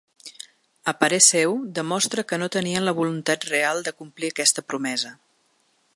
[0.91, 1.49] A parer seu,
[1.79, 5.17] demostra que no tenien la voluntat real de complir aquesta promesa.